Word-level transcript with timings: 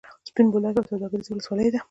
سپین 0.29 0.47
بولدک 0.53 0.75
یوه 0.77 0.89
سوداګریزه 0.91 1.31
ولسوالي 1.33 1.67
ده. 1.73 1.79